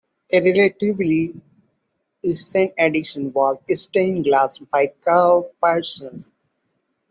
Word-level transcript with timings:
A 0.33 0.41
relatively 0.41 1.39
recent 2.23 2.73
addition 2.75 3.31
was 3.33 3.61
stained 3.79 4.25
glass 4.25 4.57
by 4.57 4.93
Karl 5.05 5.51
Parsons. 5.61 6.33